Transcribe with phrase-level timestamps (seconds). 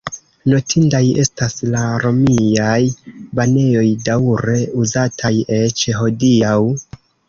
[0.53, 2.73] Notindaj estas la romiaj
[3.43, 6.61] banejoj, daŭre uzataj eĉ hodiaŭ.